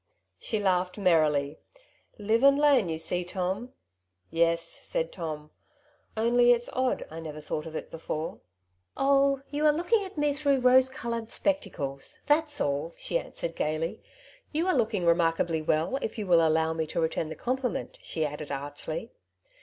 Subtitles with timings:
[0.01, 0.03] ^'
[0.39, 1.79] She laughed merrily, ^^
[2.17, 3.69] Live and learn, you see, Tom.'^"
[4.31, 5.51] Yes,^^ said Tom,"
[6.17, 8.39] only it^s odd I never thought of it before/'
[8.97, 12.17] Tom's Advice, 1 59 '^ Oh, you are looking at me tlirougTi rose coloured spectacles,
[12.27, 14.01] tliat^s all/^ she answered gaily."
[14.51, 18.25] You are looking remarkably well, if you will allow me to return the compliment/^ she
[18.25, 19.11] added archly.